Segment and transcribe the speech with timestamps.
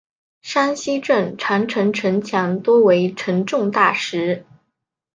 [0.41, 4.47] 山西镇长城城墙多为沉重大石。